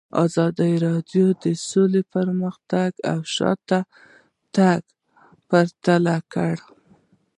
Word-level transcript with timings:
ازادي 0.23 0.73
راډیو 0.87 1.25
د 1.43 1.45
سوله 1.67 2.01
پرمختګ 2.13 2.91
او 3.11 3.19
شاتګ 3.35 4.81
پرتله 5.49 6.17
کړی. 6.33 6.57